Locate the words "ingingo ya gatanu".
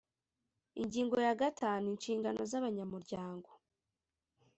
0.81-1.85